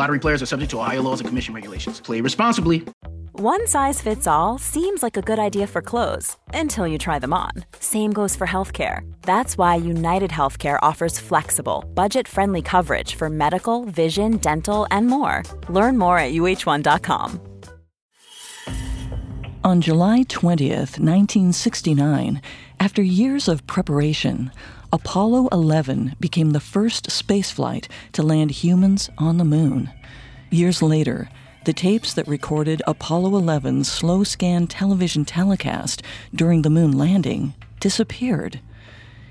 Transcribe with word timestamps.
Lottery 0.00 0.18
players 0.18 0.40
are 0.40 0.46
subject 0.46 0.70
to 0.70 0.80
Ohio 0.80 1.02
laws 1.02 1.20
and 1.20 1.28
commission 1.28 1.52
regulations. 1.52 2.00
Play 2.00 2.22
responsibly. 2.22 2.82
One 3.32 3.66
size 3.66 4.00
fits 4.00 4.26
all 4.26 4.56
seems 4.56 5.02
like 5.02 5.18
a 5.18 5.20
good 5.20 5.38
idea 5.38 5.66
for 5.66 5.82
clothes 5.82 6.38
until 6.54 6.86
you 6.86 6.96
try 6.96 7.18
them 7.18 7.34
on. 7.34 7.52
Same 7.80 8.12
goes 8.12 8.34
for 8.34 8.46
healthcare. 8.46 9.00
That's 9.22 9.58
why 9.58 9.74
United 9.74 10.30
Healthcare 10.30 10.78
offers 10.80 11.18
flexible, 11.18 11.84
budget 11.92 12.26
friendly 12.26 12.62
coverage 12.62 13.14
for 13.14 13.28
medical, 13.28 13.84
vision, 13.84 14.38
dental, 14.38 14.86
and 14.90 15.06
more. 15.06 15.42
Learn 15.68 15.98
more 15.98 16.18
at 16.18 16.32
uh1.com. 16.32 17.40
On 19.62 19.82
July 19.82 20.24
20th, 20.24 20.96
1969, 20.98 22.40
after 22.80 23.02
years 23.02 23.48
of 23.48 23.66
preparation, 23.66 24.50
Apollo 24.92 25.48
11 25.52 26.16
became 26.18 26.50
the 26.50 26.58
first 26.58 27.10
spaceflight 27.10 27.86
to 28.10 28.24
land 28.24 28.50
humans 28.50 29.08
on 29.18 29.36
the 29.36 29.44
moon. 29.44 29.88
Years 30.50 30.82
later, 30.82 31.28
the 31.64 31.72
tapes 31.72 32.12
that 32.14 32.26
recorded 32.26 32.82
Apollo 32.88 33.40
11's 33.40 33.90
slow 33.90 34.24
scan 34.24 34.66
television 34.66 35.24
telecast 35.24 36.02
during 36.34 36.62
the 36.62 36.70
moon 36.70 36.98
landing 36.98 37.54
disappeared. 37.78 38.58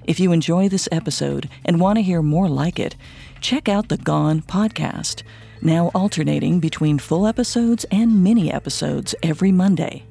If 0.06 0.18
you 0.18 0.32
enjoy 0.32 0.70
this 0.70 0.88
episode 0.94 1.50
and 1.66 1.82
want 1.82 1.98
to 1.98 2.04
hear 2.04 2.22
more 2.22 2.48
like 2.48 2.80
it, 2.80 2.96
check 3.42 3.68
out 3.68 3.90
the 3.90 3.98
Gone 3.98 4.42
podcast, 4.42 5.24
now 5.62 5.92
alternating 5.94 6.62
between 6.62 7.00
full 7.00 7.28
episodes 7.28 7.86
and 7.92 8.24
mini 8.24 8.50
episodes 8.50 9.14
every 9.22 9.52
Monday. 9.52 10.06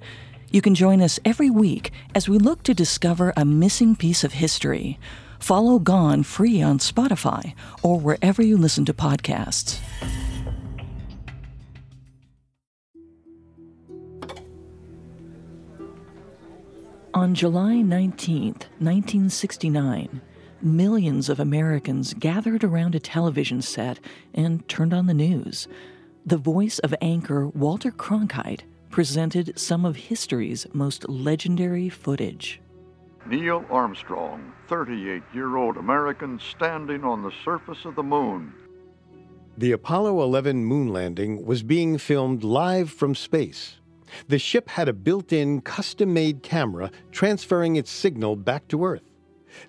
You 0.50 0.60
can 0.60 0.74
join 0.74 1.00
us 1.00 1.18
every 1.24 1.48
week 1.48 1.90
as 2.14 2.28
we 2.28 2.36
look 2.36 2.62
to 2.64 2.74
discover 2.74 3.32
a 3.34 3.46
missing 3.46 3.96
piece 3.96 4.24
of 4.24 4.34
history. 4.34 4.98
Follow 5.38 5.78
Gone 5.78 6.22
free 6.22 6.60
on 6.60 6.78
Spotify 6.78 7.54
or 7.82 7.98
wherever 7.98 8.42
you 8.42 8.56
listen 8.56 8.84
to 8.86 8.92
podcasts. 8.92 9.78
On 17.14 17.34
July 17.34 17.76
19, 17.80 18.52
1969, 18.78 20.20
millions 20.62 21.28
of 21.28 21.40
Americans 21.40 22.14
gathered 22.14 22.62
around 22.62 22.94
a 22.94 23.00
television 23.00 23.62
set 23.62 23.98
and 24.34 24.68
turned 24.68 24.94
on 24.94 25.06
the 25.06 25.14
news. 25.14 25.66
The 26.26 26.36
voice 26.36 26.78
of 26.80 26.94
anchor 27.00 27.48
Walter 27.48 27.90
Cronkite 27.90 28.62
presented 28.90 29.58
some 29.58 29.84
of 29.84 29.96
history's 29.96 30.66
most 30.72 31.08
legendary 31.08 31.88
footage. 31.88 32.60
Neil 33.28 33.62
Armstrong, 33.70 34.54
38 34.68 35.22
year 35.34 35.56
old 35.56 35.76
American 35.76 36.40
standing 36.40 37.04
on 37.04 37.22
the 37.22 37.32
surface 37.44 37.84
of 37.84 37.94
the 37.94 38.02
moon. 38.02 38.54
The 39.58 39.72
Apollo 39.72 40.22
11 40.22 40.64
moon 40.64 40.88
landing 40.88 41.44
was 41.44 41.62
being 41.62 41.98
filmed 41.98 42.42
live 42.42 42.90
from 42.90 43.14
space. 43.14 43.80
The 44.28 44.38
ship 44.38 44.70
had 44.70 44.88
a 44.88 44.94
built 44.94 45.30
in, 45.30 45.60
custom 45.60 46.14
made 46.14 46.42
camera 46.42 46.90
transferring 47.12 47.76
its 47.76 47.90
signal 47.90 48.36
back 48.36 48.66
to 48.68 48.84
Earth. 48.84 49.02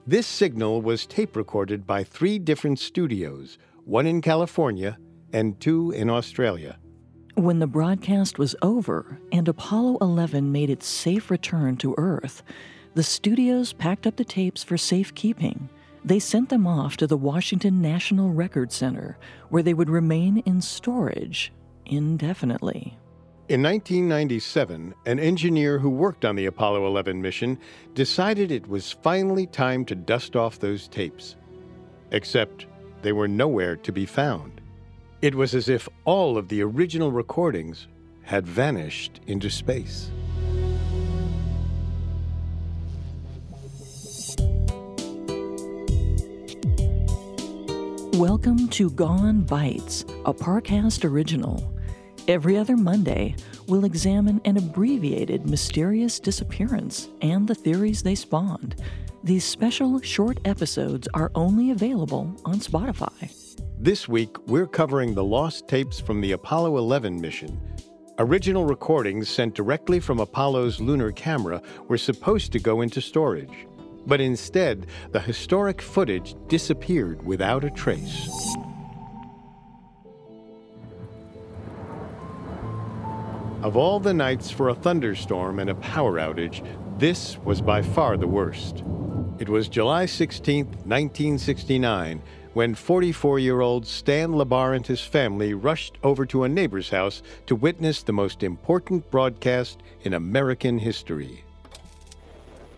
This 0.08 0.28
signal 0.28 0.82
was 0.82 1.06
tape 1.06 1.36
recorded 1.36 1.86
by 1.86 2.06
three 2.06 2.40
different 2.40 2.80
studios, 2.80 3.58
one 3.84 4.08
in 4.08 4.22
California 4.22 4.98
and 5.34 5.60
two 5.60 5.92
in 5.92 6.10
Australia. 6.10 6.78
When 7.36 7.60
the 7.60 7.68
broadcast 7.68 8.40
was 8.40 8.56
over 8.62 9.20
and 9.34 9.48
Apollo 9.50 9.98
11 10.00 10.52
made 10.52 10.70
its 10.70 10.88
safe 10.88 11.30
return 11.30 11.76
to 11.78 11.96
Earth, 11.98 12.42
the 12.96 13.04
studios 13.04 13.74
packed 13.74 14.08
up 14.08 14.16
the 14.16 14.26
tapes 14.26 14.64
for 14.64 14.78
safekeeping. 14.78 15.70
They 16.04 16.20
sent 16.20 16.50
them 16.50 16.66
off 16.66 16.98
to 16.98 17.08
the 17.08 17.18
Washington 17.18 17.82
National 17.82 18.30
Record 18.30 18.72
Center, 18.72 19.18
where 19.50 19.64
they 19.64 19.74
would 19.74 19.90
remain 19.90 20.40
in 20.40 20.62
storage 20.62 21.52
indefinitely. 21.86 22.98
In 23.50 23.64
1997, 23.64 24.94
an 25.06 25.20
engineer 25.20 25.80
who 25.80 25.90
worked 25.90 26.24
on 26.24 26.36
the 26.36 26.46
Apollo 26.46 26.86
11 26.86 27.22
mission 27.22 27.58
decided 27.96 28.52
it 28.52 28.68
was 28.68 28.92
finally 28.92 29.48
time 29.48 29.86
to 29.86 29.96
dust 29.96 30.36
off 30.36 30.60
those 30.60 30.88
tapes. 30.88 31.36
Except 32.12 32.68
they 33.02 33.12
were 33.12 33.28
nowhere 33.28 33.76
to 33.78 33.92
be 33.92 34.06
found. 34.06 34.62
It 35.22 35.36
was 35.36 35.56
as 35.56 35.68
if 35.68 35.90
all 36.06 36.38
of 36.38 36.48
the 36.48 36.62
original 36.62 37.12
recordings 37.12 37.88
had 38.22 38.46
vanished 38.48 39.20
into 39.28 39.50
space. 39.50 40.12
Welcome 48.20 48.68
to 48.72 48.90
Gone 48.90 49.44
Bites, 49.44 50.04
a 50.26 50.34
Parcast 50.34 51.10
original. 51.10 51.74
Every 52.28 52.58
other 52.58 52.76
Monday, 52.76 53.38
we'll 53.66 53.86
examine 53.86 54.42
an 54.44 54.58
abbreviated 54.58 55.50
mysterious 55.50 56.20
disappearance 56.20 57.08
and 57.22 57.48
the 57.48 57.56
theories 57.56 58.04
they 58.04 58.16
spawned. 58.16 58.76
These 59.24 59.46
special 59.46 60.02
short 60.02 60.38
episodes 60.44 61.08
are 61.14 61.32
only 61.34 61.72
available 61.72 62.36
on 62.44 62.56
Spotify. 62.56 63.32
This 63.80 64.10
week, 64.10 64.36
we're 64.48 64.68
covering 64.68 65.14
the 65.14 65.24
lost 65.24 65.70
tapes 65.70 66.02
from 66.02 66.20
the 66.20 66.34
Apollo 66.34 66.78
11 66.78 67.22
mission. 67.22 67.58
Original 68.18 68.66
recordings 68.66 69.30
sent 69.30 69.56
directly 69.56 70.02
from 70.02 70.20
Apollo's 70.20 70.82
lunar 70.82 71.14
camera 71.14 71.62
were 71.88 71.98
supposed 71.98 72.52
to 72.52 72.60
go 72.60 72.82
into 72.82 73.00
storage. 73.00 73.66
But 74.10 74.22
instead, 74.22 74.88
the 75.12 75.20
historic 75.20 75.84
footage 75.84 76.36
disappeared 76.48 77.24
without 77.24 77.64
a 77.64 77.70
trace. 77.70 78.28
Of 83.62 83.78
all 83.78 84.00
the 84.00 84.16
nights 84.16 84.50
for 84.50 84.70
a 84.70 84.74
thunderstorm 84.74 85.60
and 85.60 85.70
a 85.70 85.76
power 85.76 86.14
outage, 86.14 86.66
this 86.98 87.38
was 87.46 87.62
by 87.62 87.84
far 87.84 88.18
the 88.18 88.28
worst. 88.28 88.84
It 89.38 89.48
was 89.48 89.70
July 89.70 90.08
16, 90.08 90.66
1969, 90.66 92.24
when 92.54 92.74
44 92.74 93.38
year 93.38 93.62
old 93.62 93.86
Stan 93.86 94.32
Lebar 94.32 94.76
and 94.76 94.88
his 94.88 95.02
family 95.02 95.54
rushed 95.54 96.00
over 96.02 96.26
to 96.26 96.46
a 96.46 96.50
neighbor's 96.50 96.90
house 96.90 97.22
to 97.46 97.56
witness 97.56 98.02
the 98.02 98.12
most 98.12 98.42
important 98.42 99.12
broadcast 99.12 99.84
in 100.02 100.16
American 100.16 100.80
history. 100.80 101.44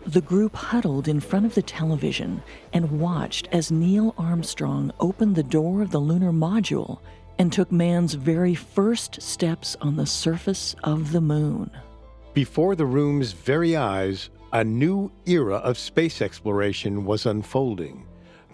The 0.06 0.20
group 0.20 0.56
huddled 0.56 1.06
in 1.06 1.20
front 1.20 1.46
of 1.46 1.54
the 1.54 1.62
television 1.62 2.42
and 2.72 2.98
watched 2.98 3.48
as 3.52 3.70
Neil 3.70 4.14
Armstrong 4.18 4.92
opened 4.98 5.36
the 5.36 5.44
door 5.44 5.80
of 5.80 5.92
the 5.92 6.00
lunar 6.00 6.32
module 6.32 6.98
and 7.38 7.52
took 7.52 7.70
man's 7.70 8.14
very 8.14 8.54
first 8.54 9.22
steps 9.22 9.76
on 9.80 9.94
the 9.94 10.06
surface 10.06 10.74
of 10.82 11.12
the 11.12 11.20
moon. 11.20 11.70
Before 12.34 12.74
the 12.74 12.84
room's 12.84 13.32
very 13.32 13.76
eyes, 13.76 14.30
a 14.52 14.64
new 14.64 15.12
era 15.24 15.56
of 15.56 15.78
space 15.78 16.20
exploration 16.20 17.04
was 17.04 17.24
unfolding. 17.24 18.04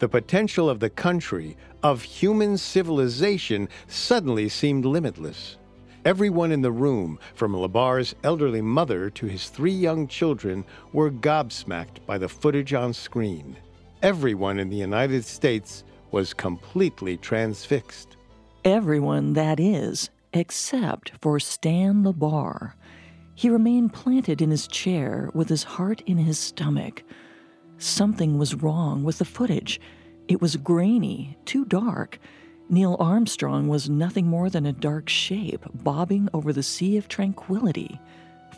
The 0.01 0.09
potential 0.09 0.69
of 0.69 0.81
the 0.81 0.91
country, 0.91 1.57
of 1.83 2.03
human 2.03 2.59
civilization, 2.59 3.69
suddenly 3.87 4.49
seemed 4.49 4.85
limitless. 4.85 5.57
Everyone 6.05 6.53
in 6.53 6.63
the 6.63 6.73
room, 6.73 7.19
from 7.35 7.55
Lebar's 7.55 8.15
elderly 8.23 8.63
mother 8.63 9.11
to 9.11 9.27
his 9.27 9.49
three 9.49 9.73
young 9.73 10.07
children, 10.07 10.65
were 10.93 11.11
gobsmacked 11.11 12.07
by 12.07 12.19
the 12.19 12.29
footage 12.29 12.73
on 12.73 12.93
screen. 12.93 13.57
Everyone 14.03 14.59
in 14.59 14.69
the 14.69 14.77
United 14.77 15.25
States 15.25 15.85
was 16.13 16.33
completely 16.33 17.17
transfixed. 17.17 18.17
Everyone, 18.65 19.33
that 19.33 19.59
is, 19.59 20.11
except 20.33 21.13
for 21.21 21.41
Stan 21.41 22.05
Lebar. 22.05 22.75
He 23.35 23.51
remained 23.51 23.93
planted 23.93 24.41
in 24.41 24.51
his 24.51 24.69
chair 24.69 25.31
with 25.35 25.49
his 25.49 25.65
heart 25.65 26.01
in 26.03 26.17
his 26.17 26.39
stomach. 26.39 27.03
Something 27.79 28.39
was 28.39 28.55
wrong 28.55 29.05
with 29.05 29.19
the 29.19 29.25
footage. 29.25 29.81
It 30.29 30.41
was 30.41 30.57
grainy, 30.57 31.37
too 31.45 31.65
dark. 31.65 32.19
Neil 32.71 32.97
Armstrong 33.01 33.67
was 33.67 33.89
nothing 33.89 34.27
more 34.27 34.51
than 34.51 34.67
a 34.67 34.73
dark 34.75 35.09
shape 35.09 35.65
bobbing 35.73 36.29
over 36.35 36.53
the 36.53 36.63
sea 36.63 36.99
of 36.99 37.09
tranquility. 37.09 37.99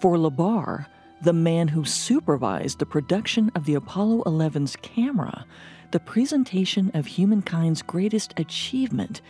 For 0.01 0.17
LeBar, 0.17 0.87
the 1.23 1.33
man 1.33 1.69
who 1.69 1.85
supervised 1.85 2.81
the 2.81 2.87
production 2.87 3.53
of 3.55 3.67
the 3.67 3.75
Apollo 3.75 4.25
11's 4.25 4.75
camera, 4.83 5.47
the 5.93 6.01
presentation 6.01 6.91
of 6.93 7.07
humankind's 7.07 7.83
greatest 7.83 8.35
achievement 8.37 9.21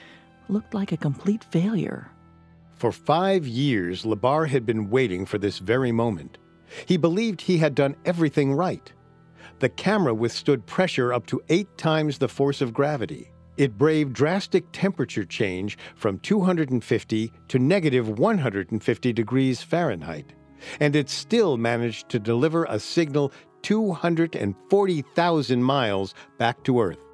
looked 0.49 0.73
like 0.73 0.93
a 0.93 0.97
complete 0.97 1.45
failure. 1.45 2.11
For 2.75 2.91
five 2.91 3.47
years, 3.47 4.05
LeBar 4.05 4.49
had 4.49 4.65
been 4.65 4.89
waiting 4.89 5.27
for 5.27 5.37
this 5.37 5.59
very 5.59 5.93
moment. 5.93 6.39
He 6.87 6.97
believed 6.97 7.43
he 7.43 7.59
had 7.59 7.75
done 7.75 7.97
everything 8.07 8.55
right. 8.55 8.91
The 9.59 9.69
camera 9.69 10.15
withstood 10.15 10.65
pressure 10.65 11.13
up 11.13 11.27
to 11.27 11.43
eight 11.51 11.77
times 11.77 12.17
the 12.17 12.29
force 12.29 12.63
of 12.63 12.73
gravity. 12.73 13.31
It 13.61 13.77
braved 13.77 14.15
drastic 14.15 14.65
temperature 14.73 15.27
change 15.27 15.77
from 15.95 16.19
250 16.21 17.33
to 17.49 17.59
negative 17.59 18.19
150 18.19 19.13
degrees 19.13 19.61
Fahrenheit. 19.61 20.33
And 20.81 20.97
it 20.97 21.11
still 21.11 21.59
managed 21.59 22.09
to 22.09 22.19
deliver 22.19 22.65
a 22.65 22.81
signal 22.81 23.33
240,000 23.61 25.63
miles 25.63 26.15
back 26.39 26.65
to 26.65 26.81
Earth. 26.81 27.05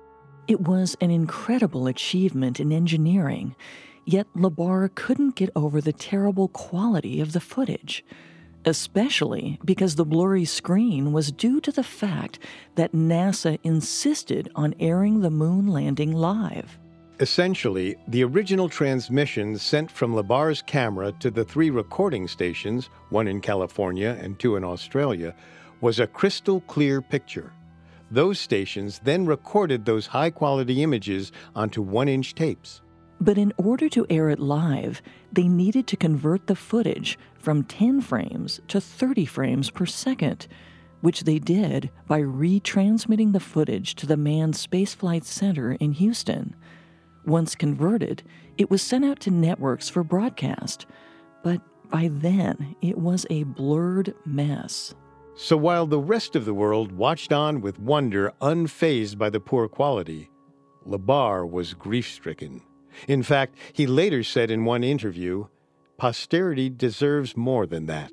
It 0.47 0.61
was 0.61 0.97
an 1.01 1.11
incredible 1.11 1.89
achievement 1.89 2.61
in 2.61 2.71
engineering 2.71 3.57
Yet 4.09 4.29
LeBar 4.37 4.95
couldn't 4.95 5.35
get 5.35 5.51
over 5.57 5.81
the 5.81 5.93
terrible 5.93 6.47
quality 6.47 7.21
of 7.21 7.33
the 7.33 7.41
footage, 7.41 8.05
especially 8.67 9.59
because 9.65 9.95
the 9.95 10.05
blurry 10.05 10.45
screen 10.45 11.13
was 11.13 11.33
due 11.33 11.61
to 11.61 11.73
the 11.73 11.85
fact 11.85 12.41
that 12.75 12.93
NASA 12.93 13.59
insisted 13.63 14.51
on 14.57 14.75
airing 14.81 15.21
the 15.21 15.31
moon 15.31 15.69
landing 15.69 16.13
live. 16.13 16.77
Essentially, 17.19 17.97
the 18.09 18.25
original 18.25 18.69
transmission 18.69 19.57
sent 19.57 19.91
from 19.91 20.15
LeBar's 20.15 20.61
camera 20.61 21.13
to 21.21 21.31
the 21.31 21.45
three 21.45 21.71
recording 21.71 22.29
stations, 22.29 22.91
one 23.09 23.27
in 23.27 23.41
California 23.41 24.19
and 24.21 24.39
two 24.39 24.57
in 24.57 24.65
Australia, 24.65 25.35
was 25.81 25.99
a 25.99 26.07
crystal 26.07 26.61
clear 26.63 27.01
picture. 27.01 27.53
Those 28.11 28.39
stations 28.39 29.01
then 29.03 29.27
recorded 29.27 29.85
those 29.85 30.07
high 30.07 30.31
quality 30.31 30.83
images 30.83 31.33
onto 31.55 31.81
one 31.81 32.09
inch 32.09 32.35
tapes. 32.35 32.83
But 33.21 33.39
in 33.39 33.53
order 33.57 33.89
to 33.91 34.07
air 34.11 34.29
it 34.29 34.39
live, 34.39 35.01
they 35.33 35.49
needed 35.49 35.87
to 35.89 35.97
convert 35.97 36.47
the 36.47 36.57
footage 36.57 37.19
from 37.39 37.65
10 37.65 38.01
frames 38.03 38.61
to 38.69 38.81
30 38.81 39.25
frames 39.25 39.71
per 39.71 39.87
second, 39.87 40.47
which 41.01 41.25
they 41.25 41.39
did 41.39 41.91
by 42.07 42.21
retransmitting 42.21 43.33
the 43.33 43.41
footage 43.41 43.95
to 43.97 44.07
the 44.07 44.17
Manned 44.17 44.55
Spaceflight 44.55 45.25
Center 45.25 45.73
in 45.73 45.93
Houston. 45.93 46.55
Once 47.25 47.55
converted, 47.55 48.23
it 48.59 48.71
was 48.71 48.83
sent 48.83 49.05
out 49.05 49.21
to 49.21 49.31
networks 49.31 49.89
for 49.89 50.05
broadcast, 50.05 50.87
but 51.43 51.61
by 51.91 52.09
then 52.13 52.77
it 52.83 52.99
was 52.99 53.27
a 53.31 53.45
blurred 53.45 54.15
mess. 54.25 54.95
So 55.35 55.57
while 55.57 55.87
the 55.87 56.01
rest 56.01 56.35
of 56.35 56.45
the 56.45 56.55
world 56.55 56.93
watched 56.93 57.33
on 57.33 57.61
with 57.61 57.79
wonder, 57.79 58.33
unfazed 58.41 59.19
by 59.19 59.31
the 59.31 59.41
poor 59.41 59.69
quality, 59.69 60.31
LeBar 60.87 61.49
was 61.49 61.75
grief 61.75 62.11
stricken. 62.11 62.63
In 63.09 63.23
fact, 63.23 63.57
he 63.73 63.87
later 63.87 64.23
said 64.23 64.51
in 64.51 64.65
one 64.65 64.85
interview, 64.85 65.47
posterity 65.97 66.69
deserves 66.69 67.37
more 67.37 67.67
than 67.67 67.87
that. 67.87 68.13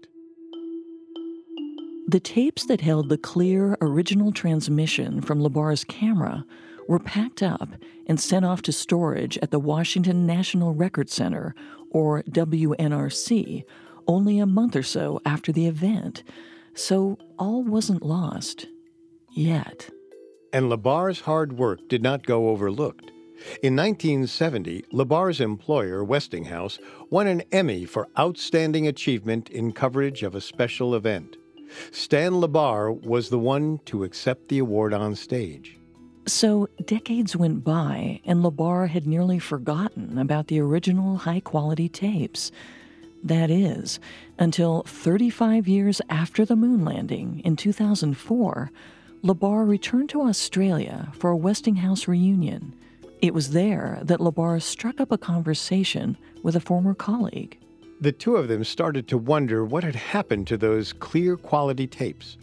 The 2.07 2.19
tapes 2.19 2.65
that 2.65 2.81
held 2.81 3.09
the 3.09 3.17
clear 3.17 3.77
original 3.81 4.31
transmission 4.31 5.21
from 5.21 5.39
LeBar's 5.39 5.83
camera 5.83 6.45
were 6.87 6.99
packed 6.99 7.41
up 7.41 7.69
and 8.07 8.19
sent 8.19 8.45
off 8.45 8.61
to 8.63 8.71
storage 8.71 9.37
at 9.37 9.51
the 9.51 9.59
Washington 9.59 10.25
National 10.25 10.73
Record 10.73 11.09
Center, 11.09 11.55
or 11.89 12.23
WNRC, 12.23 13.63
only 14.07 14.39
a 14.39 14.45
month 14.45 14.75
or 14.75 14.83
so 14.83 15.21
after 15.25 15.51
the 15.51 15.65
event. 15.65 16.23
So 16.73 17.17
all 17.39 17.63
wasn't 17.63 18.03
lost. 18.03 18.67
Yet. 19.31 19.89
And 20.51 20.69
LeBar's 20.69 21.21
hard 21.21 21.53
work 21.53 21.87
did 21.87 22.03
not 22.03 22.25
go 22.25 22.49
overlooked. 22.49 23.11
In 23.61 23.75
1970, 23.75 24.85
LeBar's 24.93 25.41
employer, 25.41 26.03
Westinghouse, 26.03 26.79
won 27.09 27.27
an 27.27 27.43
Emmy 27.51 27.85
for 27.85 28.07
outstanding 28.17 28.87
achievement 28.87 29.49
in 29.49 29.71
coverage 29.73 30.23
of 30.23 30.35
a 30.35 30.41
special 30.41 30.95
event. 30.95 31.37
Stan 31.91 32.33
LeBar 32.33 33.05
was 33.05 33.29
the 33.29 33.39
one 33.39 33.79
to 33.85 34.03
accept 34.03 34.49
the 34.49 34.59
award 34.59 34.93
on 34.93 35.15
stage. 35.15 35.77
So, 36.25 36.69
decades 36.85 37.35
went 37.35 37.65
by, 37.65 38.21
and 38.23 38.43
LeBar 38.43 38.87
had 38.87 39.05
nearly 39.05 39.39
forgotten 39.39 40.17
about 40.17 40.47
the 40.47 40.61
original 40.61 41.17
high 41.17 41.41
quality 41.41 41.89
tapes. 41.89 42.51
That 43.23 43.49
is, 43.49 43.99
until 44.39 44.83
35 44.83 45.67
years 45.67 46.01
after 46.09 46.45
the 46.45 46.55
moon 46.55 46.85
landing 46.85 47.41
in 47.43 47.57
2004, 47.57 48.71
LeBar 49.23 49.67
returned 49.67 50.09
to 50.09 50.21
Australia 50.21 51.11
for 51.13 51.29
a 51.29 51.37
Westinghouse 51.37 52.07
reunion. 52.07 52.73
It 53.23 53.33
was 53.33 53.51
there 53.51 53.99
that 54.01 54.19
LeBar 54.19 54.61
struck 54.61 54.99
up 54.99 55.09
a 55.09 55.17
conversation 55.17 56.17
with 56.43 56.57
a 56.57 56.59
former 56.59 56.93
colleague. 56.93 57.57
The 58.01 58.11
two 58.11 58.35
of 58.35 58.49
them 58.49 58.65
started 58.65 59.07
to 59.07 59.17
wonder 59.17 59.63
what 59.63 59.85
had 59.85 59.95
happened 59.95 60.45
to 60.47 60.57
those 60.57 60.91
clear 60.91 61.37
quality 61.37 61.87
tapes. 61.87 62.35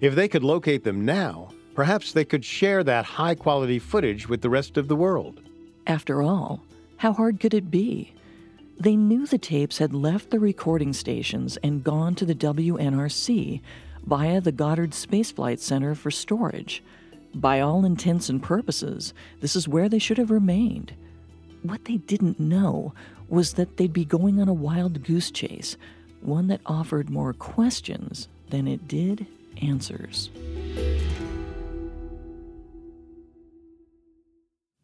If 0.00 0.14
they 0.14 0.28
could 0.28 0.42
locate 0.42 0.82
them 0.82 1.04
now, 1.04 1.50
perhaps 1.74 2.12
they 2.12 2.24
could 2.24 2.42
share 2.42 2.82
that 2.84 3.04
high 3.04 3.34
quality 3.34 3.78
footage 3.78 4.26
with 4.26 4.40
the 4.40 4.48
rest 4.48 4.78
of 4.78 4.88
the 4.88 4.96
world. 4.96 5.42
After 5.86 6.22
all, 6.22 6.62
how 6.96 7.12
hard 7.12 7.38
could 7.38 7.52
it 7.52 7.70
be? 7.70 8.14
They 8.80 8.96
knew 8.96 9.26
the 9.26 9.36
tapes 9.36 9.76
had 9.76 9.92
left 9.92 10.30
the 10.30 10.40
recording 10.40 10.94
stations 10.94 11.58
and 11.58 11.84
gone 11.84 12.14
to 12.14 12.24
the 12.24 12.34
WNRC 12.34 13.60
via 14.06 14.40
the 14.40 14.52
Goddard 14.52 14.94
Space 14.94 15.30
Flight 15.30 15.60
Center 15.60 15.94
for 15.94 16.10
storage. 16.10 16.82
By 17.34 17.60
all 17.60 17.84
intents 17.84 18.28
and 18.28 18.42
purposes, 18.42 19.12
this 19.40 19.56
is 19.56 19.66
where 19.66 19.88
they 19.88 19.98
should 19.98 20.18
have 20.18 20.30
remained. 20.30 20.94
What 21.62 21.84
they 21.84 21.96
didn't 21.96 22.38
know 22.38 22.94
was 23.28 23.54
that 23.54 23.76
they'd 23.76 23.92
be 23.92 24.04
going 24.04 24.40
on 24.40 24.48
a 24.48 24.54
wild 24.54 25.02
goose 25.02 25.30
chase, 25.30 25.76
one 26.20 26.46
that 26.48 26.60
offered 26.66 27.10
more 27.10 27.32
questions 27.32 28.28
than 28.50 28.68
it 28.68 28.86
did 28.86 29.26
answers. 29.60 30.30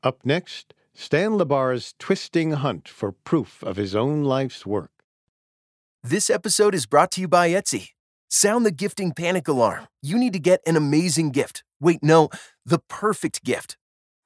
Up 0.02 0.24
next, 0.24 0.74
Stan 0.94 1.32
LeBar's 1.32 1.94
twisting 1.98 2.52
hunt 2.52 2.88
for 2.88 3.12
proof 3.12 3.62
of 3.62 3.76
his 3.76 3.94
own 3.94 4.24
life's 4.24 4.66
work. 4.66 4.90
This 6.02 6.30
episode 6.30 6.74
is 6.74 6.86
brought 6.86 7.12
to 7.12 7.20
you 7.20 7.28
by 7.28 7.50
Etsy. 7.50 7.90
Sound 8.28 8.64
the 8.64 8.70
gifting 8.70 9.12
panic 9.12 9.46
alarm. 9.46 9.86
You 10.02 10.18
need 10.18 10.32
to 10.32 10.38
get 10.38 10.62
an 10.66 10.76
amazing 10.76 11.30
gift. 11.30 11.62
Wait, 11.80 12.02
no, 12.02 12.28
the 12.66 12.78
perfect 12.78 13.42
gift. 13.42 13.76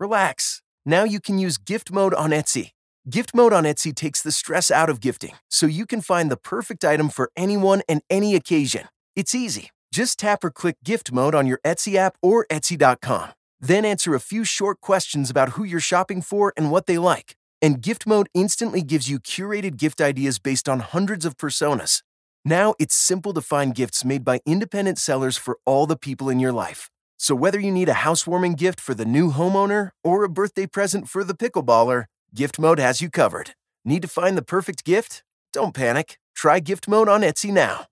Relax. 0.00 0.60
Now 0.84 1.04
you 1.04 1.20
can 1.20 1.38
use 1.38 1.56
gift 1.56 1.92
mode 1.92 2.12
on 2.14 2.30
Etsy. 2.30 2.70
Gift 3.08 3.34
mode 3.34 3.52
on 3.52 3.64
Etsy 3.64 3.94
takes 3.94 4.22
the 4.22 4.32
stress 4.32 4.70
out 4.70 4.90
of 4.90 5.00
gifting, 5.00 5.34
so 5.50 5.66
you 5.66 5.86
can 5.86 6.00
find 6.00 6.30
the 6.30 6.36
perfect 6.36 6.84
item 6.84 7.08
for 7.08 7.30
anyone 7.36 7.82
and 7.88 8.02
any 8.10 8.34
occasion. 8.34 8.88
It's 9.14 9.34
easy. 9.34 9.70
Just 9.92 10.18
tap 10.18 10.42
or 10.42 10.50
click 10.50 10.76
gift 10.82 11.12
mode 11.12 11.34
on 11.34 11.46
your 11.46 11.60
Etsy 11.64 11.94
app 11.94 12.16
or 12.22 12.46
Etsy.com. 12.50 13.30
Then 13.60 13.84
answer 13.84 14.14
a 14.14 14.20
few 14.20 14.44
short 14.44 14.80
questions 14.80 15.30
about 15.30 15.50
who 15.50 15.64
you're 15.64 15.80
shopping 15.80 16.22
for 16.22 16.52
and 16.56 16.70
what 16.70 16.86
they 16.86 16.98
like. 16.98 17.36
And 17.62 17.80
gift 17.80 18.06
mode 18.06 18.28
instantly 18.34 18.82
gives 18.82 19.08
you 19.08 19.18
curated 19.18 19.76
gift 19.76 20.00
ideas 20.00 20.38
based 20.38 20.68
on 20.68 20.80
hundreds 20.80 21.24
of 21.24 21.36
personas. 21.36 22.02
Now 22.44 22.74
it's 22.78 22.94
simple 22.94 23.32
to 23.32 23.40
find 23.40 23.74
gifts 23.74 24.04
made 24.04 24.24
by 24.24 24.40
independent 24.44 24.98
sellers 24.98 25.36
for 25.36 25.58
all 25.64 25.86
the 25.86 25.96
people 25.96 26.28
in 26.28 26.40
your 26.40 26.52
life. 26.52 26.90
So 27.24 27.34
whether 27.34 27.58
you 27.58 27.72
need 27.72 27.88
a 27.88 28.04
housewarming 28.04 28.52
gift 28.52 28.78
for 28.78 28.92
the 28.92 29.06
new 29.06 29.32
homeowner 29.32 29.88
or 30.04 30.24
a 30.24 30.28
birthday 30.28 30.66
present 30.66 31.08
for 31.08 31.24
the 31.24 31.32
pickleballer, 31.32 32.04
Gift 32.34 32.58
Mode 32.58 32.78
has 32.78 33.00
you 33.00 33.08
covered. 33.08 33.54
Need 33.82 34.02
to 34.02 34.08
find 34.08 34.36
the 34.36 34.42
perfect 34.42 34.84
gift? 34.84 35.22
Don't 35.50 35.74
panic. 35.74 36.18
Try 36.36 36.60
Gift 36.60 36.86
Mode 36.86 37.08
on 37.08 37.22
Etsy 37.22 37.50
now. 37.50 37.86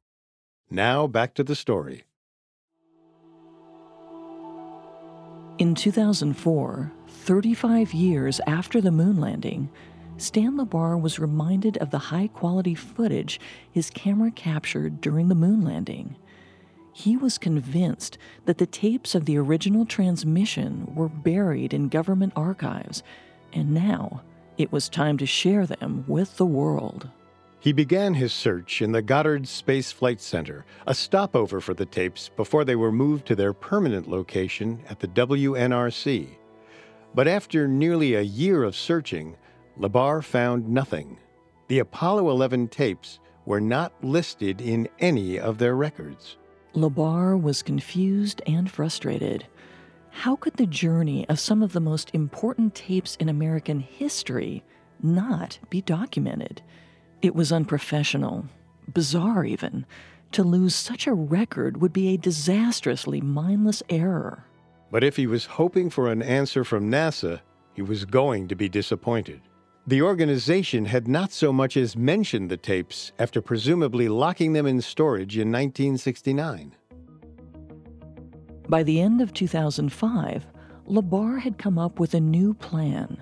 Now 0.68 1.06
back 1.06 1.32
to 1.36 1.42
the 1.42 1.54
story. 1.54 2.04
In 5.56 5.74
2004, 5.74 6.92
35 7.08 7.94
years 7.94 8.38
after 8.46 8.82
the 8.82 8.90
moon 8.90 9.18
landing, 9.18 9.70
Stan 10.18 10.58
LeBar 10.58 11.00
was 11.00 11.18
reminded 11.18 11.78
of 11.78 11.88
the 11.88 11.98
high 11.98 12.26
quality 12.26 12.74
footage 12.74 13.40
his 13.70 13.88
camera 13.88 14.30
captured 14.30 15.00
during 15.00 15.28
the 15.28 15.34
moon 15.34 15.62
landing. 15.64 16.16
He 16.92 17.16
was 17.16 17.38
convinced 17.38 18.18
that 18.44 18.58
the 18.58 18.66
tapes 18.66 19.14
of 19.14 19.24
the 19.24 19.38
original 19.38 19.86
transmission 19.86 20.92
were 20.94 21.08
buried 21.08 21.72
in 21.72 21.88
government 21.88 22.34
archives, 22.36 23.02
and 23.52 23.72
now 23.72 24.22
it 24.58 24.70
was 24.70 24.88
time 24.88 25.16
to 25.18 25.26
share 25.26 25.66
them 25.66 26.04
with 26.06 26.36
the 26.36 26.46
world. 26.46 27.08
He 27.60 27.72
began 27.72 28.14
his 28.14 28.32
search 28.32 28.82
in 28.82 28.92
the 28.92 29.02
Goddard 29.02 29.46
Space 29.48 29.92
Flight 29.92 30.20
Center, 30.20 30.64
a 30.86 30.94
stopover 30.94 31.60
for 31.60 31.74
the 31.74 31.86
tapes 31.86 32.28
before 32.28 32.64
they 32.64 32.76
were 32.76 32.92
moved 32.92 33.24
to 33.26 33.36
their 33.36 33.52
permanent 33.52 34.08
location 34.08 34.80
at 34.90 34.98
the 34.98 35.08
WNRC. 35.08 36.28
But 37.14 37.28
after 37.28 37.68
nearly 37.68 38.14
a 38.14 38.22
year 38.22 38.64
of 38.64 38.74
searching, 38.74 39.36
LeBar 39.78 40.24
found 40.24 40.68
nothing. 40.68 41.18
The 41.68 41.78
Apollo 41.78 42.28
11 42.30 42.68
tapes 42.68 43.20
were 43.46 43.60
not 43.60 43.92
listed 44.02 44.60
in 44.60 44.88
any 44.98 45.38
of 45.38 45.58
their 45.58 45.76
records. 45.76 46.36
LeBar 46.74 47.40
was 47.40 47.62
confused 47.62 48.40
and 48.46 48.70
frustrated. 48.70 49.46
How 50.10 50.36
could 50.36 50.54
the 50.54 50.66
journey 50.66 51.28
of 51.28 51.38
some 51.38 51.62
of 51.62 51.72
the 51.72 51.80
most 51.80 52.10
important 52.14 52.74
tapes 52.74 53.16
in 53.16 53.28
American 53.28 53.80
history 53.80 54.64
not 55.02 55.58
be 55.68 55.82
documented? 55.82 56.62
It 57.20 57.34
was 57.34 57.52
unprofessional, 57.52 58.46
bizarre 58.92 59.44
even. 59.44 59.84
To 60.32 60.42
lose 60.42 60.74
such 60.74 61.06
a 61.06 61.12
record 61.12 61.80
would 61.82 61.92
be 61.92 62.08
a 62.08 62.16
disastrously 62.18 63.20
mindless 63.20 63.82
error. 63.90 64.44
But 64.90 65.04
if 65.04 65.16
he 65.16 65.26
was 65.26 65.44
hoping 65.44 65.90
for 65.90 66.10
an 66.10 66.22
answer 66.22 66.64
from 66.64 66.90
NASA, 66.90 67.40
he 67.74 67.82
was 67.82 68.04
going 68.04 68.48
to 68.48 68.54
be 68.54 68.68
disappointed. 68.68 69.40
The 69.84 70.02
organization 70.02 70.84
had 70.84 71.08
not 71.08 71.32
so 71.32 71.52
much 71.52 71.76
as 71.76 71.96
mentioned 71.96 72.48
the 72.48 72.56
tapes 72.56 73.10
after 73.18 73.42
presumably 73.42 74.08
locking 74.08 74.52
them 74.52 74.64
in 74.64 74.80
storage 74.80 75.36
in 75.36 75.50
1969. 75.50 76.76
By 78.68 78.84
the 78.84 79.00
end 79.00 79.20
of 79.20 79.32
2005, 79.32 80.46
LeBar 80.86 81.40
had 81.40 81.58
come 81.58 81.78
up 81.78 81.98
with 81.98 82.14
a 82.14 82.20
new 82.20 82.54
plan. 82.54 83.20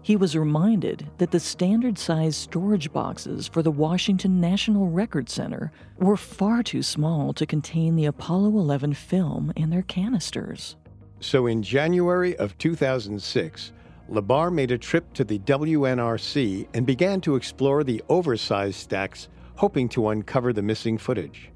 He 0.00 0.16
was 0.16 0.34
reminded 0.34 1.10
that 1.18 1.30
the 1.30 1.40
standard 1.40 1.98
size 1.98 2.36
storage 2.36 2.90
boxes 2.90 3.46
for 3.46 3.62
the 3.62 3.70
Washington 3.70 4.40
National 4.40 4.88
Record 4.88 5.28
Center 5.28 5.70
were 5.98 6.16
far 6.16 6.62
too 6.62 6.82
small 6.82 7.34
to 7.34 7.44
contain 7.44 7.96
the 7.96 8.06
Apollo 8.06 8.48
11 8.48 8.94
film 8.94 9.52
and 9.58 9.70
their 9.70 9.82
canisters. 9.82 10.76
So 11.20 11.46
in 11.46 11.62
January 11.62 12.34
of 12.38 12.56
2006, 12.56 13.72
LeBar 14.10 14.50
made 14.50 14.70
a 14.70 14.78
trip 14.78 15.12
to 15.12 15.22
the 15.22 15.38
WNRC 15.40 16.66
and 16.72 16.86
began 16.86 17.20
to 17.20 17.36
explore 17.36 17.84
the 17.84 18.02
oversized 18.08 18.76
stacks, 18.76 19.28
hoping 19.56 19.88
to 19.90 20.08
uncover 20.08 20.52
the 20.52 20.62
missing 20.62 20.96
footage. 20.96 21.50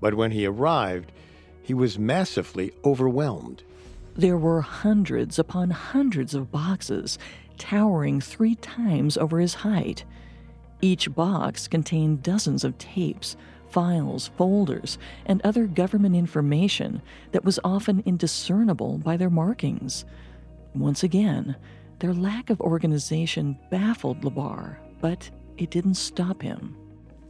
But 0.00 0.14
when 0.14 0.30
he 0.30 0.46
arrived, 0.46 1.12
he 1.62 1.74
was 1.74 1.98
massively 1.98 2.72
overwhelmed. 2.84 3.62
There 4.16 4.38
were 4.38 4.62
hundreds 4.62 5.38
upon 5.38 5.70
hundreds 5.70 6.34
of 6.34 6.50
boxes, 6.50 7.18
towering 7.58 8.20
three 8.20 8.54
times 8.56 9.18
over 9.18 9.38
his 9.38 9.54
height. 9.54 10.04
Each 10.80 11.14
box 11.14 11.68
contained 11.68 12.22
dozens 12.22 12.64
of 12.64 12.76
tapes, 12.78 13.36
files, 13.68 14.28
folders, 14.36 14.98
and 15.26 15.42
other 15.42 15.66
government 15.66 16.16
information 16.16 17.02
that 17.32 17.44
was 17.44 17.60
often 17.62 18.02
indiscernible 18.06 18.98
by 18.98 19.16
their 19.16 19.30
markings. 19.30 20.04
Once 20.74 21.02
again, 21.02 21.54
their 22.02 22.12
lack 22.12 22.50
of 22.50 22.60
organization 22.60 23.58
baffled 23.70 24.20
LeBar, 24.20 24.76
but 25.00 25.30
it 25.56 25.70
didn't 25.70 25.94
stop 25.94 26.42
him. 26.42 26.76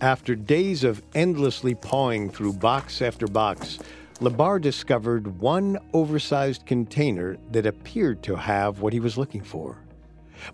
After 0.00 0.35
days 0.35 0.83
of 0.83 1.02
endlessly 1.14 1.76
pawing 1.76 2.29
through 2.29 2.55
box 2.55 3.00
after 3.00 3.29
box, 3.29 3.79
LeBar 4.21 4.61
discovered 4.61 5.38
one 5.38 5.79
oversized 5.93 6.67
container 6.67 7.37
that 7.52 7.67
appeared 7.67 8.23
to 8.25 8.35
have 8.35 8.81
what 8.81 8.93
he 8.93 8.99
was 8.99 9.17
looking 9.17 9.43
for 9.43 9.79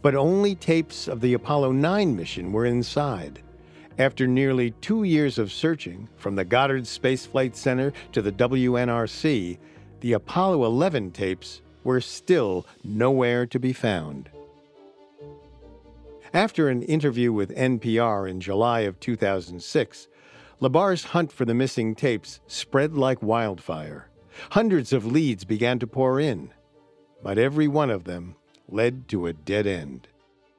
but 0.02 0.14
only 0.14 0.54
tapes 0.54 1.08
of 1.08 1.20
the 1.20 1.34
Apollo 1.34 1.72
9 1.72 2.16
mission 2.16 2.52
were 2.52 2.66
inside. 2.66 3.40
After 3.98 4.26
nearly 4.26 4.70
two 4.72 5.02
years 5.02 5.38
of 5.38 5.50
searching, 5.50 6.08
from 6.16 6.36
the 6.36 6.44
Goddard 6.44 6.86
Space 6.86 7.26
Flight 7.26 7.56
Center 7.56 7.92
to 8.12 8.22
the 8.22 8.32
WNRC, 8.32 9.58
the 10.00 10.12
Apollo 10.12 10.64
11 10.64 11.10
tapes 11.10 11.62
were 11.88 12.02
still 12.02 12.66
nowhere 12.84 13.46
to 13.46 13.58
be 13.58 13.72
found. 13.72 14.28
After 16.34 16.68
an 16.68 16.82
interview 16.82 17.32
with 17.32 17.56
NPR 17.56 18.28
in 18.28 18.42
July 18.42 18.80
of 18.80 19.00
2006, 19.00 20.06
LeBar's 20.60 21.04
hunt 21.04 21.32
for 21.32 21.46
the 21.46 21.54
missing 21.54 21.94
tapes 21.94 22.40
spread 22.46 22.92
like 22.92 23.22
wildfire. 23.22 24.10
Hundreds 24.50 24.92
of 24.92 25.06
leads 25.06 25.46
began 25.46 25.78
to 25.78 25.86
pour 25.86 26.20
in, 26.20 26.50
but 27.22 27.38
every 27.38 27.66
one 27.66 27.88
of 27.88 28.04
them 28.04 28.36
led 28.68 29.08
to 29.08 29.26
a 29.26 29.32
dead 29.32 29.66
end. 29.66 30.08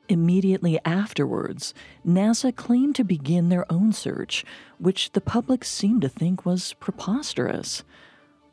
Immediately 0.08 0.80
afterwards, 0.84 1.76
NASA 2.04 2.56
claimed 2.56 2.96
to 2.96 3.04
begin 3.04 3.50
their 3.50 3.72
own 3.72 3.94
search, 3.94 4.44
which 4.80 5.12
the 5.12 5.22
public 5.22 5.64
seemed 5.64 6.02
to 6.02 6.10
think 6.10 6.44
was 6.44 6.74
preposterous. 6.80 7.84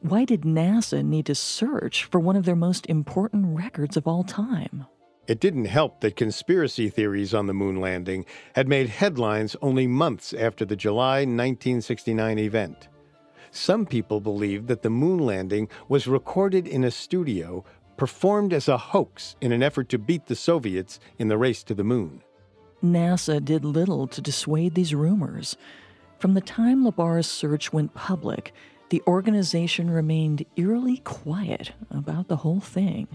Why 0.09 0.25
did 0.25 0.43
NASA 0.43 1.05
need 1.05 1.27
to 1.27 1.35
search 1.35 2.05
for 2.05 2.21
one 2.21 2.37
of 2.37 2.45
their 2.45 2.55
most 2.55 2.87
important 2.87 3.57
records 3.57 3.97
of 3.97 4.07
all 4.07 4.23
time? 4.23 4.87
It 5.27 5.41
didn't 5.41 5.65
help 5.65 6.01
that 6.01 6.15
conspiracy 6.15 6.89
theories 6.91 7.35
on 7.35 7.47
the 7.47 7.55
moon 7.55 7.81
landing 7.81 8.25
had 8.55 8.69
made 8.69 8.89
headlines 8.89 9.57
only 9.61 9.89
months 9.89 10.33
after 10.33 10.65
the 10.65 10.77
July 10.77 11.25
1969 11.25 12.39
event. 12.39 12.87
Some 13.51 13.85
people 13.85 14.21
believed 14.21 14.69
that 14.69 14.83
the 14.83 14.91
moon 14.91 15.19
landing 15.19 15.69
was 15.89 16.07
recorded 16.07 16.69
in 16.69 16.85
a 16.85 16.93
studio 16.93 17.65
performed 17.97 18.53
as 18.53 18.69
a 18.69 18.79
hoax 18.79 19.35
in 19.41 19.51
an 19.51 19.61
effort 19.61 19.89
to 19.89 19.99
beat 19.99 20.27
the 20.27 20.37
Soviets 20.37 21.01
in 21.19 21.27
the 21.27 21.39
race 21.39 21.65
to 21.65 21.75
the 21.75 21.83
moon. 21.83 22.23
NASA 22.81 23.45
did 23.45 23.65
little 23.65 24.07
to 24.07 24.21
dissuade 24.21 24.77
these 24.77 24.95
rumors. 24.95 25.57
From 26.21 26.35
the 26.35 26.41
time 26.41 26.85
LeBar's 26.85 27.27
search 27.27 27.73
went 27.73 27.93
public, 27.93 28.55
the 28.91 29.03
organization 29.07 29.91
remained 29.91 30.45
eerily 30.57 30.99
quiet 30.99 31.73
about 31.91 32.29
the 32.29 32.37
whole 32.37 32.61
thing. 32.61 33.09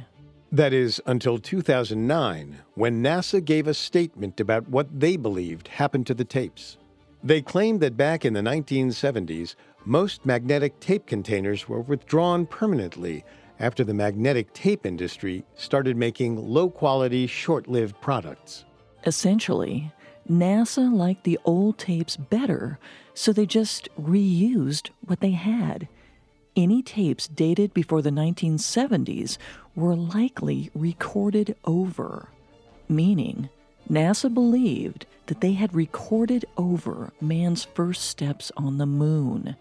That 0.52 0.74
is, 0.74 1.02
until 1.06 1.38
2009, 1.38 2.60
when 2.76 3.02
NASA 3.02 3.44
gave 3.44 3.68
a 3.68 3.74
statement 3.74 4.40
about 4.40 4.68
what 4.68 5.00
they 5.00 5.16
believed 5.16 5.70
happened 5.70 6.08
to 6.08 6.14
the 6.14 6.26
tapes. 6.26 6.78
They 7.24 7.42
claimed 7.42 7.80
that 7.82 7.96
back 7.96 8.26
in 8.26 8.34
the 8.34 8.42
1970s, 8.42 9.56
most 9.86 10.26
magnetic 10.26 10.80
tape 10.80 11.06
containers 11.06 11.70
were 11.70 11.82
withdrawn 11.82 12.46
permanently 12.46 13.24
after 13.60 13.84
the 13.84 13.94
magnetic 13.94 14.52
tape 14.54 14.86
industry 14.86 15.46
started 15.56 15.96
making 15.96 16.36
low 16.36 16.70
quality, 16.70 17.28
short 17.28 17.68
lived 17.68 18.00
products. 18.02 18.66
Essentially, 19.06 19.92
NASA 20.30 20.92
liked 20.92 21.24
the 21.24 21.40
old 21.46 21.78
tapes 21.78 22.18
better, 22.18 22.80
so 23.14 23.32
they 23.32 23.46
just 23.46 23.90
reused 24.00 24.90
what 25.06 25.20
they 25.20 25.32
had. 25.32 25.88
Any 26.56 26.82
tapes 26.82 27.28
dated 27.28 27.74
before 27.74 28.02
the 28.02 28.10
1970s 28.10 29.38
were 29.76 29.96
likely 29.96 30.70
recorded 30.76 31.56
over, 31.64 32.30
meaning 32.90 33.50
NASA 33.90 34.34
believed 34.34 35.06
that 35.28 35.42
they 35.42 35.54
had 35.54 35.74
recorded 35.74 36.46
over 36.58 37.14
man's 37.22 37.64
first 37.64 38.04
steps 38.04 38.52
on 38.58 38.78
the 38.78 38.86
moon. 38.86 39.56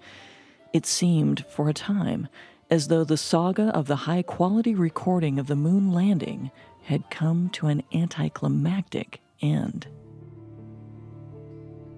It 0.72 0.86
seemed, 0.86 1.44
for 1.48 1.68
a 1.68 1.74
time, 1.74 2.28
as 2.70 2.88
though 2.88 3.04
the 3.04 3.16
saga 3.16 3.74
of 3.74 3.86
the 3.86 3.96
high 3.96 4.22
quality 4.22 4.74
recording 4.74 5.38
of 5.38 5.46
the 5.46 5.56
moon 5.56 5.92
landing 5.92 6.50
had 6.84 7.10
come 7.10 7.50
to 7.50 7.66
an 7.66 7.82
anticlimactic 7.92 9.20
end. 9.42 9.86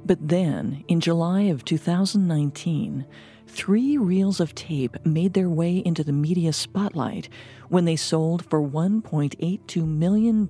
But 0.04 0.28
then, 0.28 0.84
in 0.88 1.00
July 1.00 1.42
of 1.42 1.64
2019, 1.64 3.06
three 3.46 3.96
reels 3.98 4.40
of 4.40 4.54
tape 4.54 4.96
made 5.04 5.34
their 5.34 5.48
way 5.48 5.78
into 5.78 6.02
the 6.02 6.12
media 6.12 6.52
spotlight 6.52 7.28
when 7.68 7.84
they 7.84 7.96
sold 7.96 8.44
for 8.46 8.60
$1.82 8.60 9.86
million 9.86 10.48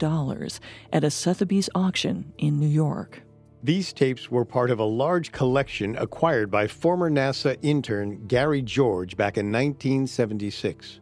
at 0.93 1.05
a 1.05 1.11
Sotheby's 1.11 1.69
auction 1.75 2.33
in 2.39 2.59
New 2.59 2.69
York. 2.69 3.23
These 3.63 3.93
tapes 3.93 4.31
were 4.31 4.45
part 4.45 4.71
of 4.71 4.81
a 4.81 4.85
large 4.85 5.31
collection 5.31 5.97
acquired 5.97 6.51
by 6.51 6.67
former 6.67 7.11
NASA 7.11 7.57
intern 7.63 8.27
Gary 8.27 8.63
George 8.63 9.17
back 9.17 9.37
in 9.37 9.53
1976. 9.53 11.01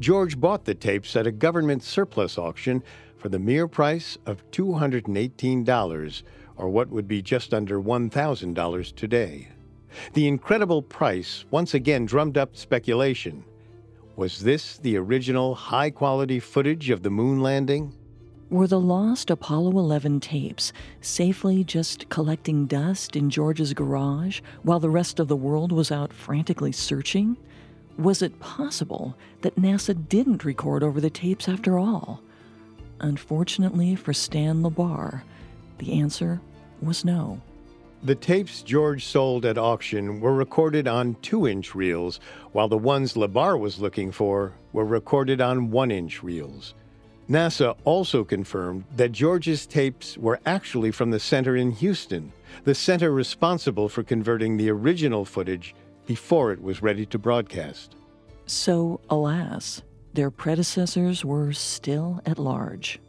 George 0.00 0.38
bought 0.38 0.64
the 0.64 0.74
tapes 0.74 1.16
at 1.16 1.26
a 1.26 1.32
government 1.32 1.82
surplus 1.82 2.38
auction 2.38 2.82
for 3.16 3.28
the 3.28 3.38
mere 3.38 3.66
price 3.66 4.18
of 4.26 4.48
$218, 4.50 6.22
or 6.56 6.68
what 6.68 6.88
would 6.88 7.06
be 7.06 7.22
just 7.22 7.52
under 7.52 7.80
$1,000 7.80 8.94
today. 8.94 9.48
The 10.12 10.26
incredible 10.26 10.82
price 10.82 11.44
once 11.50 11.74
again 11.74 12.06
drummed 12.06 12.36
up 12.36 12.56
speculation. 12.56 13.44
Was 14.16 14.40
this 14.40 14.78
the 14.78 14.96
original 14.96 15.54
high 15.54 15.90
quality 15.90 16.40
footage 16.40 16.90
of 16.90 17.02
the 17.02 17.10
moon 17.10 17.40
landing? 17.40 17.92
Were 18.48 18.68
the 18.68 18.80
lost 18.80 19.30
Apollo 19.30 19.72
11 19.72 20.20
tapes 20.20 20.72
safely 21.00 21.64
just 21.64 22.08
collecting 22.08 22.66
dust 22.66 23.16
in 23.16 23.28
George's 23.28 23.74
garage 23.74 24.40
while 24.62 24.78
the 24.78 24.88
rest 24.88 25.18
of 25.18 25.28
the 25.28 25.36
world 25.36 25.72
was 25.72 25.90
out 25.90 26.12
frantically 26.12 26.72
searching? 26.72 27.36
Was 27.98 28.22
it 28.22 28.38
possible 28.38 29.16
that 29.40 29.56
NASA 29.56 30.08
didn't 30.08 30.44
record 30.44 30.82
over 30.82 31.00
the 31.00 31.10
tapes 31.10 31.48
after 31.48 31.78
all? 31.78 32.22
Unfortunately 33.00 33.96
for 33.96 34.12
Stan 34.12 34.62
LeBar, 34.62 35.22
the 35.78 36.00
answer 36.00 36.40
was 36.80 37.04
no. 37.04 37.40
The 38.02 38.14
tapes 38.14 38.62
George 38.62 39.04
sold 39.04 39.44
at 39.46 39.58
auction 39.58 40.20
were 40.20 40.34
recorded 40.34 40.86
on 40.86 41.16
two 41.22 41.48
inch 41.48 41.74
reels, 41.74 42.20
while 42.52 42.68
the 42.68 42.78
ones 42.78 43.14
LeBar 43.14 43.58
was 43.58 43.80
looking 43.80 44.12
for 44.12 44.52
were 44.72 44.84
recorded 44.84 45.40
on 45.40 45.70
one 45.70 45.90
inch 45.90 46.22
reels. 46.22 46.74
NASA 47.28 47.76
also 47.84 48.22
confirmed 48.22 48.84
that 48.94 49.10
George's 49.10 49.66
tapes 49.66 50.16
were 50.16 50.38
actually 50.46 50.92
from 50.92 51.10
the 51.10 51.18
center 51.18 51.56
in 51.56 51.72
Houston, 51.72 52.32
the 52.64 52.74
center 52.74 53.10
responsible 53.10 53.88
for 53.88 54.04
converting 54.04 54.56
the 54.56 54.70
original 54.70 55.24
footage 55.24 55.74
before 56.06 56.52
it 56.52 56.62
was 56.62 56.82
ready 56.82 57.04
to 57.06 57.18
broadcast. 57.18 57.96
So, 58.46 59.00
alas, 59.10 59.82
their 60.14 60.30
predecessors 60.30 61.24
were 61.24 61.52
still 61.52 62.20
at 62.24 62.38
large. 62.38 63.00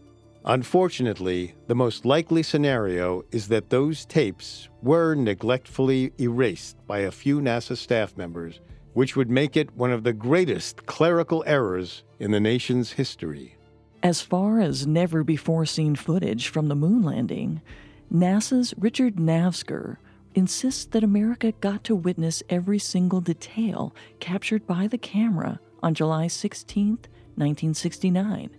Unfortunately, 0.49 1.53
the 1.67 1.75
most 1.75 2.05
likely 2.05 2.41
scenario 2.41 3.21
is 3.31 3.49
that 3.49 3.69
those 3.69 4.05
tapes 4.05 4.69
were 4.81 5.13
neglectfully 5.13 6.13
erased 6.21 6.77
by 6.87 6.99
a 6.99 7.11
few 7.11 7.41
NASA 7.41 7.75
staff 7.75 8.15
members, 8.15 8.61
which 8.93 9.17
would 9.17 9.29
make 9.29 9.57
it 9.57 9.75
one 9.75 9.91
of 9.91 10.03
the 10.03 10.13
greatest 10.13 10.85
clerical 10.85 11.43
errors 11.45 12.05
in 12.19 12.31
the 12.31 12.39
nation's 12.39 12.93
history. 12.93 13.57
As 14.01 14.21
far 14.21 14.61
as 14.61 14.87
never 14.87 15.21
before 15.21 15.65
seen 15.65 15.97
footage 15.97 16.47
from 16.47 16.69
the 16.69 16.75
moon 16.75 17.01
landing, 17.01 17.61
NASA's 18.09 18.73
Richard 18.77 19.17
Nafzger 19.17 19.97
insists 20.33 20.85
that 20.85 21.03
America 21.03 21.51
got 21.59 21.83
to 21.83 21.93
witness 21.93 22.41
every 22.47 22.79
single 22.79 23.19
detail 23.19 23.93
captured 24.21 24.65
by 24.65 24.87
the 24.87 24.97
camera 24.97 25.59
on 25.83 25.93
July 25.93 26.27
16, 26.27 26.99
1969 27.35 28.49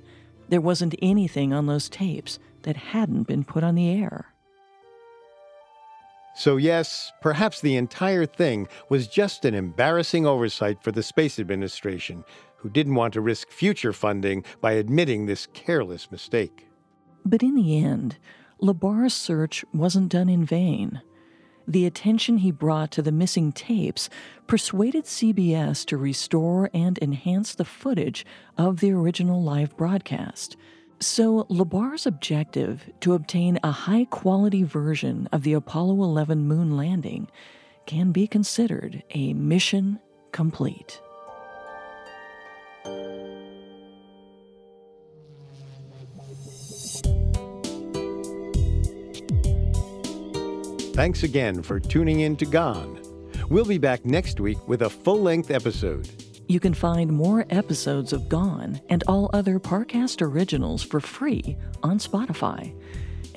there 0.48 0.60
wasn't 0.60 0.94
anything 1.00 1.52
on 1.52 1.66
those 1.66 1.88
tapes 1.88 2.38
that 2.62 2.76
hadn't 2.76 3.24
been 3.24 3.44
put 3.44 3.64
on 3.64 3.74
the 3.74 3.88
air. 3.90 4.26
So, 6.34 6.56
yes, 6.56 7.12
perhaps 7.20 7.60
the 7.60 7.76
entire 7.76 8.24
thing 8.24 8.68
was 8.88 9.08
just 9.08 9.44
an 9.44 9.54
embarrassing 9.54 10.24
oversight 10.24 10.82
for 10.82 10.92
the 10.92 11.02
Space 11.02 11.40
Administration, 11.40 12.24
who 12.56 12.68
didn't 12.68 12.94
want 12.94 13.14
to 13.14 13.20
risk 13.20 13.50
future 13.50 13.92
funding 13.92 14.44
by 14.60 14.72
admitting 14.72 15.26
this 15.26 15.46
careless 15.52 16.10
mistake. 16.12 16.68
But 17.24 17.42
in 17.42 17.56
the 17.56 17.84
end, 17.84 18.18
LeBar's 18.62 19.14
search 19.14 19.64
wasn't 19.74 20.10
done 20.10 20.28
in 20.28 20.44
vain. 20.44 21.02
The 21.68 21.84
attention 21.84 22.38
he 22.38 22.50
brought 22.50 22.90
to 22.92 23.02
the 23.02 23.12
missing 23.12 23.52
tapes 23.52 24.08
persuaded 24.46 25.04
CBS 25.04 25.84
to 25.84 25.98
restore 25.98 26.70
and 26.72 26.98
enhance 27.02 27.54
the 27.54 27.66
footage 27.66 28.24
of 28.56 28.80
the 28.80 28.90
original 28.92 29.42
live 29.42 29.76
broadcast. 29.76 30.56
So, 30.98 31.44
LeBar's 31.50 32.06
objective 32.06 32.90
to 33.00 33.12
obtain 33.12 33.58
a 33.62 33.70
high 33.70 34.06
quality 34.06 34.62
version 34.62 35.28
of 35.30 35.42
the 35.42 35.52
Apollo 35.52 36.02
11 36.02 36.48
moon 36.48 36.74
landing 36.74 37.28
can 37.84 38.12
be 38.12 38.26
considered 38.26 39.02
a 39.10 39.34
mission 39.34 40.00
complete. 40.32 41.02
Thanks 50.98 51.22
again 51.22 51.62
for 51.62 51.78
tuning 51.78 52.22
in 52.22 52.34
to 52.38 52.44
Gone. 52.44 53.00
We'll 53.48 53.64
be 53.64 53.78
back 53.78 54.04
next 54.04 54.40
week 54.40 54.58
with 54.66 54.82
a 54.82 54.90
full 54.90 55.22
length 55.22 55.52
episode. 55.52 56.10
You 56.48 56.58
can 56.58 56.74
find 56.74 57.12
more 57.12 57.46
episodes 57.50 58.12
of 58.12 58.28
Gone 58.28 58.80
and 58.88 59.04
all 59.06 59.30
other 59.32 59.60
Parcast 59.60 60.20
originals 60.22 60.82
for 60.82 60.98
free 60.98 61.56
on 61.84 62.00
Spotify. 62.00 62.74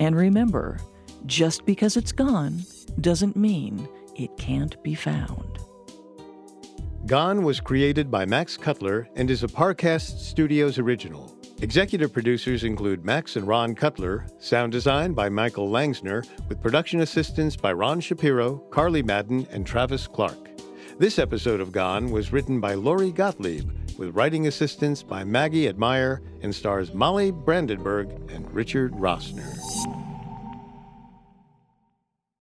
And 0.00 0.16
remember, 0.16 0.80
just 1.26 1.64
because 1.64 1.96
it's 1.96 2.10
gone 2.10 2.62
doesn't 3.00 3.36
mean 3.36 3.88
it 4.16 4.36
can't 4.36 4.82
be 4.82 4.96
found. 4.96 5.60
Gone 7.06 7.44
was 7.44 7.60
created 7.60 8.10
by 8.10 8.26
Max 8.26 8.56
Cutler 8.56 9.08
and 9.14 9.30
is 9.30 9.44
a 9.44 9.46
Parcast 9.46 10.18
Studios 10.18 10.80
original. 10.80 11.31
Executive 11.62 12.12
producers 12.12 12.64
include 12.64 13.04
Max 13.04 13.36
and 13.36 13.46
Ron 13.46 13.76
Cutler, 13.76 14.26
sound 14.40 14.72
design 14.72 15.12
by 15.12 15.28
Michael 15.28 15.68
Langsner, 15.68 16.26
with 16.48 16.60
production 16.60 17.02
assistance 17.02 17.54
by 17.54 17.72
Ron 17.72 18.00
Shapiro, 18.00 18.56
Carly 18.70 19.00
Madden, 19.00 19.46
and 19.52 19.64
Travis 19.64 20.08
Clark. 20.08 20.50
This 20.98 21.20
episode 21.20 21.60
of 21.60 21.70
Gone 21.70 22.10
was 22.10 22.32
written 22.32 22.60
by 22.60 22.74
Lori 22.74 23.12
Gottlieb, 23.12 23.70
with 23.96 24.16
writing 24.16 24.48
assistance 24.48 25.04
by 25.04 25.22
Maggie 25.22 25.68
Admire, 25.68 26.20
and 26.42 26.52
stars 26.52 26.92
Molly 26.92 27.30
Brandenburg 27.30 28.10
and 28.32 28.52
Richard 28.52 28.90
Rossner. 28.94 30.11